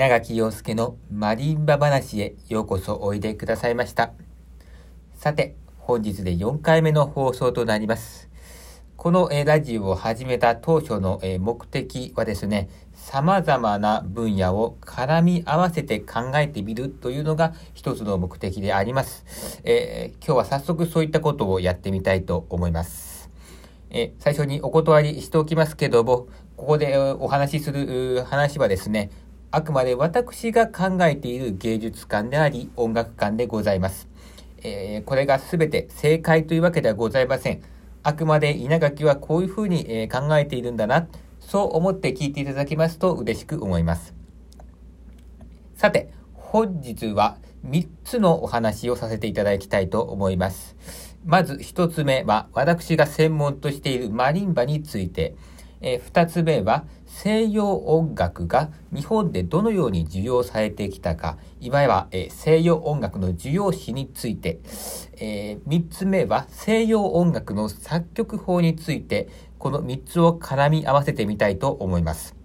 [0.00, 4.12] 稲垣陽介のマリンバ話へようこそおいでくださいました。
[5.12, 8.30] さて、本日で4回目の放送となります。
[8.96, 19.60] このラジオを始めた当初の目的はですね、様々な分野を絡み合わせて考えてみるというのが一つの目的であります。
[19.64, 23.28] えー、今日は早速そういったことをやってみたいと思います。
[23.90, 29.10] え、最初にお断りしておきますけども、ここでお話しする話はですね、
[29.52, 34.08] あくまで私が考えている芸術館であり、音楽館でございます。
[34.62, 37.60] えー、これが全て正解というわけではございません。
[38.04, 41.08] あくまで稲垣はこういうふうに、え考えているんだな、
[41.40, 44.14] そう思って聞いていただけますと嬉しく思います。
[45.74, 50.76] さて、本日は3つのお話をさせていただきたいと思います。
[51.24, 55.34] まず1つ目は、私が専門としているマリンバについて、
[55.80, 64.60] えー、2つ目は西洋音楽が日本でどのように受容されてきたか、いわゆる、えー、西洋音楽の受容史について、
[65.16, 72.36] えー、3つ目は西洋音楽の作曲法について、この3つを絡み合わせてみたいと思います。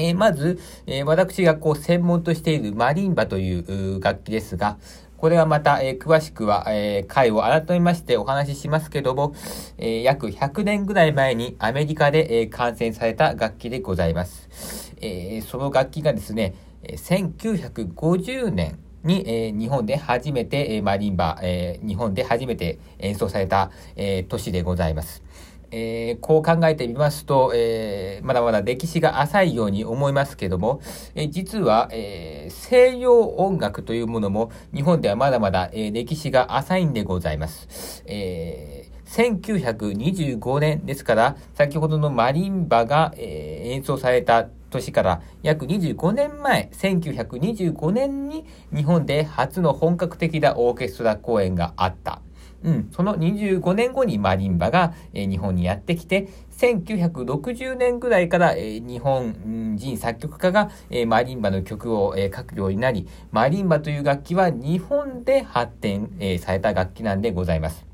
[0.00, 4.78] えー、まず、えー、私がこう専門としているマリンバという楽器ですが、
[5.18, 9.34] これはまた、えー、詳しくは、えー、回を改めましてお話ししますけども、
[9.76, 14.94] えー、約100年ぐらい前にアメリカで、えー、完成された楽器でございます。
[15.00, 25.24] えー、その楽器がですね、1950年に、えー、日本で初めて、えー、マリンバ、えー、日本で初めて演奏された、えー、年でございます。
[25.70, 30.80] えー、こう考えてみますと、えー、まだまだ歴史が浅いように思いますけども、
[31.14, 38.02] えー、実は、え西洋音楽というものも日本ではまだまだ、え歴史が浅いんでございます。
[38.06, 48.44] え1925年ですから、先ほどのマリンバが、え演奏された年から約25年前、1925年に
[48.74, 52.20] 日本で初の本格的なオーケストラ公演があった。
[52.64, 67.86] うん、その25年後にマリンバが、えー、日本にやってきて、1960年ぐらいから、えー、日本人作曲家が、えー、マリンバの曲を、え書くようになり、マリンバという楽器は日本で発展、えされた楽器なんでございます。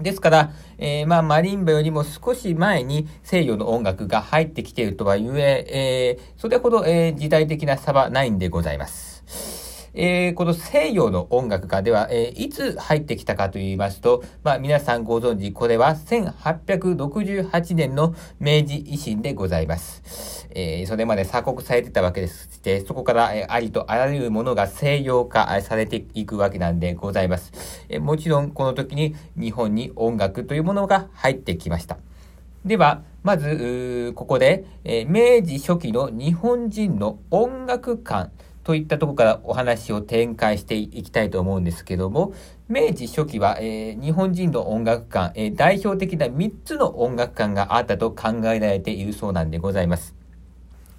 [0.00, 9.57] ですから、えー、まあ、マリンバよりも少し前に西洋の音楽が入ってきているとはゆえ、えー、それほど、えー、時代的な差はないんでございます。
[9.94, 20.48] えー、この西洋の音楽家では、えー、いつ入ってきたかと言いますと、まあ、皆さんご存知、これは1868年の明治維新でございます。
[20.50, 27.52] えー、それまで鎖国されてたわけでして、そこから、えありとあらゆるものが西洋化されていくわけなんでございます。
[27.88, 31.98] えもちろん、この時に日本に音楽というものが入ってきました。
[32.64, 38.30] では、まず、ここで、え明治初期の日本人の音楽観、
[38.68, 42.34] といったところからお話を展開していきたいと思うんですけども、
[42.68, 50.14] 明治初期は、えー、日本人の音楽館、えー、代表的な3つの音楽館があったと考えられているそうなんでございます。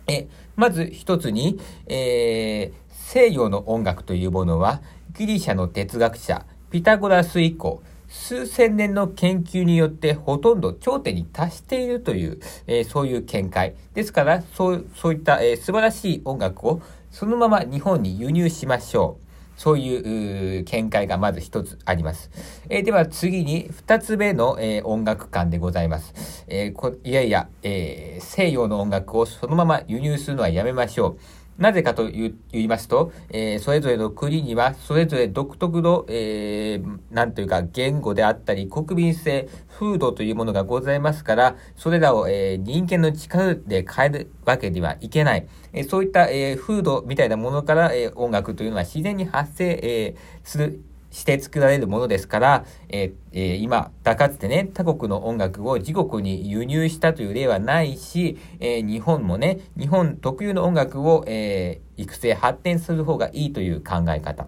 [0.07, 4.81] えまず一つに、えー、西洋の音楽というものは、
[5.15, 13.75] ギリシャの哲学者、ピタゴラス以降、数千年の研究によってほとんど頂点に達しているという、えー、そういう見解。
[13.93, 16.81] ですから、そう、そういった、えー、素晴らしい音楽を
[17.19, 19.59] そのまま日本に輸入しましょう。
[19.59, 22.31] そういう見解がまず一つあります。
[22.69, 26.45] えー、では次に二つ目の、えー、音楽館でございます。
[26.47, 31.17] えー、いやいや、え西洋の音楽をそのまま輸入するのはやめましょう。
[31.59, 45.47] なぜかと言いますと、えー、それぞれの国には、それぞれ独特の、えー、なんというか、言語であったり、国民性、風土というものがございますから、それらを、えー、人間の力で変えるわけにはいけない。
[45.73, 50.81] えー、そういった、えー、風土みたいなものから、えー、音楽というのは自然に発生、えー、する
[51.11, 64.47] して作られるものですから、えー、今、だかつてね、他国の音楽を自国に輸入したという例はないし、えー、日本もね、日本特有の音楽を、えー、育成、発展する方がいいという考え方。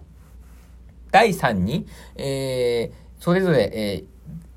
[1.10, 1.86] 第3に、
[2.16, 4.04] えー、それぞれ、えー、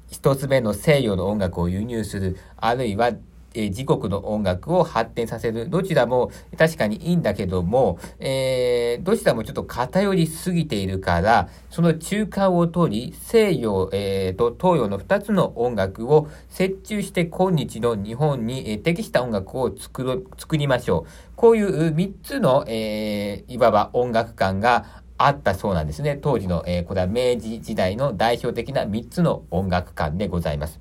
[0.09, 3.11] 一つ目の西洋の音楽を輸入する、あるいは
[3.55, 5.69] え自国の音楽を発展させる。
[5.69, 16.27] どちらも確かにいいんだけども、えー、どちらもちょっと偏りすぎているから、その中間を取り、西洋、えー、と東洋の二つの音楽を
[16.59, 21.11] 折衷して今日の日本に、え適した音楽を作る、作りましょう。
[21.35, 26.17] こういう三つの、え、いわば音楽観があったそうなんですね。
[26.21, 30.79] 当時の、えー、これは明治時代の代表的な三つの音楽観でございます。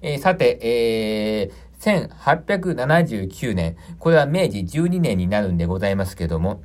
[0.00, 6.62] えー、さて、えー、1879年、これは明治12年になるんでございますけども、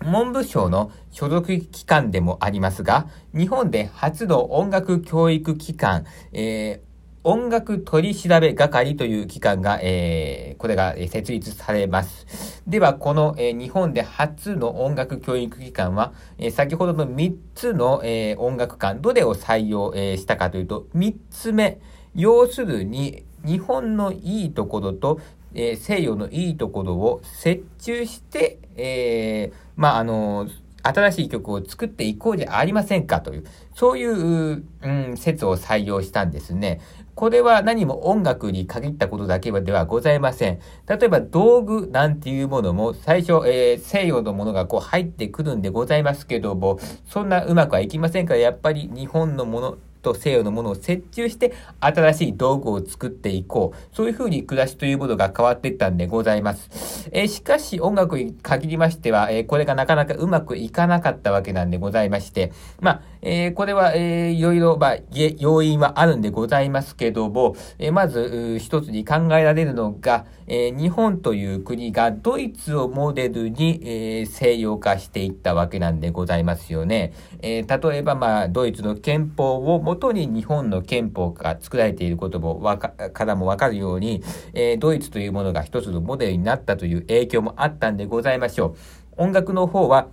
[0.00, 6.90] 文部省の所属機関でもありますが、日本で初の音楽教育機関、えー、
[7.22, 12.62] 音楽取調べ係という機関が、えー、これが設立されます。
[12.66, 21.78] では、この、えー、日本で初の音楽教育機関は、えー、先ほどの3つの、えー、音楽館、どれを採用、えー、したかというと、3つ目、
[22.14, 25.20] 要するに、日本のいいところと、
[25.54, 30.48] えー、西洋のいいところを折衷して、えー、まあ、あの
[30.82, 33.44] 新しい曲を作っていこうじゃありませんかという、
[33.74, 36.80] そういう、うん、説を採用したんですね。
[37.14, 40.58] これは何も音楽に限ったことだけではございません。
[40.88, 53.96] 例えば道具なんていうものも最初、えー、西洋のものがこう入ってくるんでございますけども、そんなうまくはいきませんから、やっぱり日本のもの、と西洋のものを折衷して新しい道具を作っていこう。
[53.96, 57.08] そういうふうに暮らしというものが変わっていったんでございます。
[57.12, 64.96] えー、しかし音楽に限りましては、えー、これがなかなかうまくいかなかったわけなんでございまして、まあ、えー、これは、えー、いろいろ、まあ、
[65.38, 77.12] 要因はあるんでございますけども、え、まず、一つに考えられるのが、え、日本という国がドイツをモデルに、え、西洋化していったわけなんでございますよね。
[77.40, 88.74] え、例えば、まあ、ドイツの憲法をもとに日本の憲法が作られていることもわか、からもわかるように、え、ドイツというものが一つのモデルになったという影響もあったんでございましょ
[89.16, 89.22] う。
[89.22, 90.08] 音楽の方は、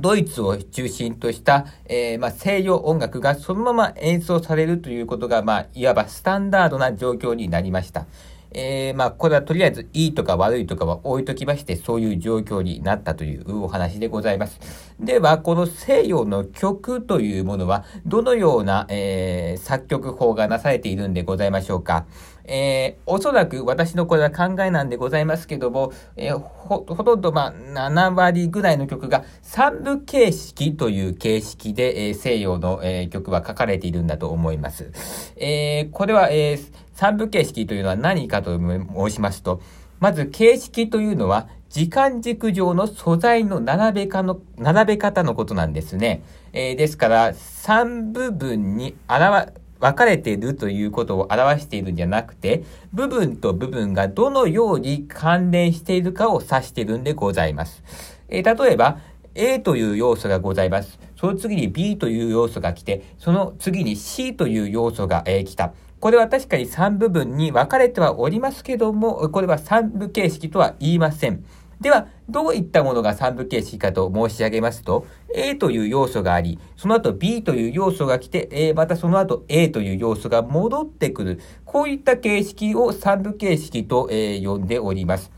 [0.00, 8.06] ドイツを中心とした、えー、まあ、西洋音楽がそのまま演奏されるということが、まあ、いわばスタンダードな状況になりました。
[8.52, 14.58] えー、まあ、これはとりあえずいいとか悪いとかは置いときまして、そういう状況になったというお話でございます。
[14.98, 22.06] では、この西洋の曲というものは、どのような、えー、作曲法がなされているんでございましょうか。
[22.50, 34.90] えー、おそらく私のこれは考えなんでございますけども、えー、ほ、ほとんどまあ、7割ぐらいの曲が3部形式という形式で、えー、西洋の、え、曲は書かれているんだと思います。
[35.36, 39.62] え、これは、えー、3部形式というのは何かと申しますと、
[40.00, 46.22] まず形式というのは、時間軸上の素材の並べかの、並べ方のことなんですね。
[46.52, 57.84] えー、ですから、3部分に表、分かれているということを表しているんじゃなくて、部分と部分がどのように関連しているかを指しているんでございます。
[58.28, 58.98] えー、例えば、
[59.36, 60.98] A という要素がございます。
[61.16, 65.72] その次に B という要素が来て、その次に C という要素が、えー、来た。
[66.00, 71.44] これは確かに3部分に分かれてはおりますけども、これは3部形式とは言いません。
[71.80, 81.40] では、どういったものが3部形式かと申し上げますと、A という要素があり、その後 B という要素が来て、えまたその後 A という要素が戻ってくる。
[81.64, 85.37] こういった形式を3部形式と、え呼んでおります。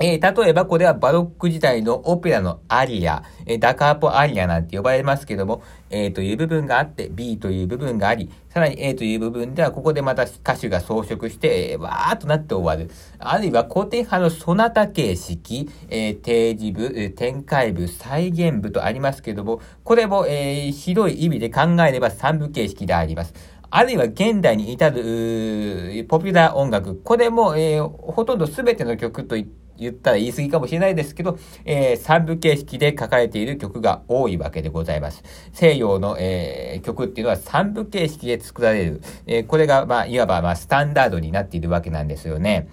[0.00, 12.92] えー、例えばこれはバロック時代のオペラのアリア、えー、ダカーポアリアなんて呼ばれますけども、A という部分があって、B という部分があり、さらに A という部分ではここでまた歌手が装飾して、えー、わーっとなって終わる。
[13.20, 23.32] あるいは古典派のソナタ形式、えー、定時部、展開部、再現部とありますけども、これも、えー、広い意味で考えれば3部形式であります。
[23.70, 26.96] あるいは現代に至る、ポピュラー音楽。
[26.96, 35.22] これも、えー、ほとんど全ての曲と言って言ったら言い過ぎかもしれないですけど、えー、三部形式で書かれている曲が多いわけでございます。
[35.52, 39.02] 西洋の、えー、曲っていうのは三部形式で作られる。
[39.26, 42.68] えー、これが、まあ、いわば、まあ、スタンダードになっているわけなんですよね。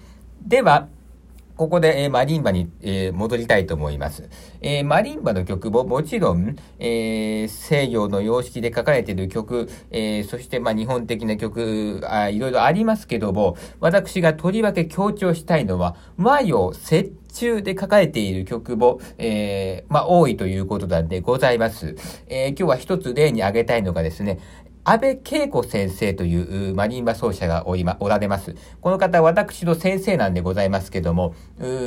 [0.46, 0.88] では、
[1.56, 4.28] ここで、えー、マリンバに、えー、戻りたいと思います。
[4.60, 21.96] えー、マリンバの曲ももちろん、え西洋の様式で書かれている曲、えそして、まあ、日本的な曲あ、いろいろありますけども、私がとりわけ強調したいのは、和洋折衷で書かれている曲も、えまあ、多いということなんでございます。
[22.28, 24.38] え今日は一つ例に挙げたいのがですね、
[24.84, 28.56] 安倍恵子先生というマリンバ奏者がお、おられます。
[28.80, 31.36] この方、私の先生なんでございますけども、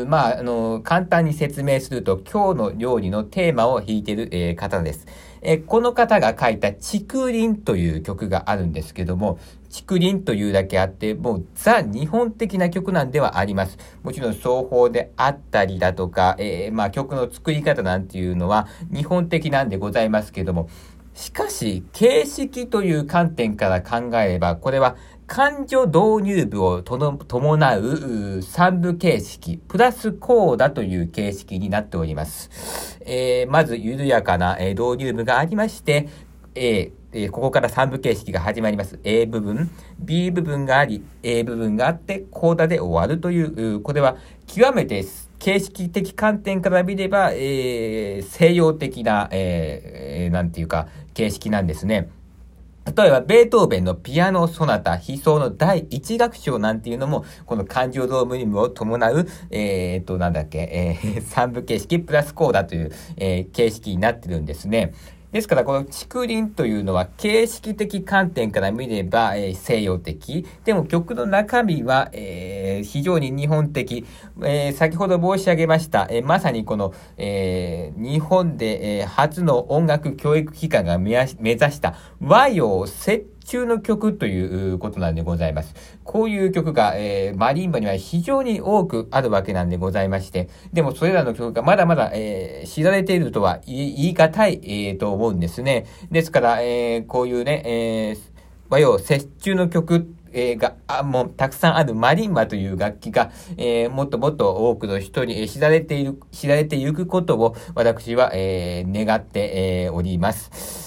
[0.08, 5.08] まあ、あの、簡単に説明すると、今日の料理のテーマを弾いている、えー、方です。
[5.48, 9.38] えこの方が書いた竹林という曲があるんですけども、
[9.70, 13.78] 竹林というだけあって、もうザ日本的な曲なんではあります。
[14.02, 20.68] もちろん奏法であったりだとか、えー、まあ曲の作り方なんていうのは日本的なんでございますけども、
[21.16, 33.00] しかし、形式という観点から考えれば、これは感情導入部を伴う三部形式、プラスコーダという形式になっております。
[33.06, 36.10] えー、まず、緩やかな、え導入部がありまして、
[36.54, 39.00] えーえー、ここから3部形式が始まります。
[39.06, 44.18] A 部分、B 部分があり、A 部分があって、コーダで終わるという、これは
[44.48, 45.02] 極めて
[45.40, 52.10] 形式的観点から見れば、えー、西洋的な、えー、なんていうか、形式なんですね。
[52.96, 64.94] 例えば、ベートーベンのピアノソナタ、悲壮の第一楽章なんていうのも、この感情ドームリムを伴う、えー、っと、なんだっけ、えー、 三部形式プラスコーダという、えー、形式になってるんですね。
[65.32, 70.46] ですから、この竹林というのは形式的観点から見れば、えー、西洋的。
[70.64, 74.06] でも曲の中身は、えー、非常に日本的。
[74.44, 81.28] えー、先ほど申し上げました、えまさにこの、え日本で、え初の音楽教育機関が目指
[81.72, 85.74] した和洋折中の曲ということなんでございます。
[86.04, 95.86] こういう曲が、えー、マリンバには非常に多くあるわけなんでございまして、でもそれらの曲がまだまだ、えー、知られているとは言い難い、えー、と思うんですね。
[96.12, 98.20] ですから、えー、こういうね、えー、
[98.70, 99.04] 和洋折
[99.40, 110.85] 衷の曲え、が、あ、もうたくさんあるマリンバという楽器が、えー、もっともっと多くの人に知られている、知られていくことを私は、えー、願って、えー、おります。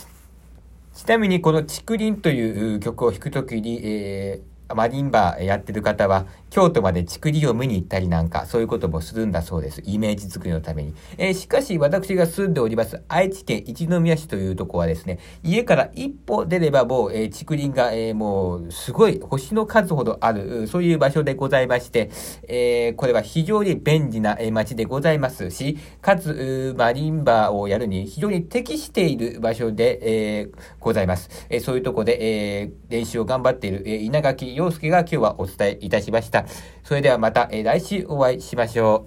[1.09, 9.83] ちなみにこの竹林という曲を弾くときに、えーマリンバやってる方は、京都まで竹林を見に行ったりなんか、そういうこともするんだそうです。
[9.85, 10.95] イメージ作りのために。
[11.17, 22.11] えー、しかし、私が住んでおります、愛知県一宮市というところはですね、家から一歩出ればもう、えー、竹林が、えー、もう、すごい星の数ほどある、そういう場所でございまして、
[22.47, 30.49] え、これは非常に便利な、え、街でございますし、かつ、マリンバをやるに非常に適している場所で、え、
[30.81, 31.47] ございます。
[31.49, 36.45] え、そういうところで、え、練習を頑張っている、え、稲垣陽介が今日はお伝えいたしました。
[36.83, 39.07] それではまた、え、来週お会いしましょ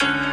[0.00, 0.31] う。